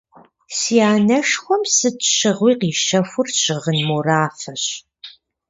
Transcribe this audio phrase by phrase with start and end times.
[0.57, 4.65] Си анэшхуэм сыт щыгъуи къищэхур щыгъын морафэщ.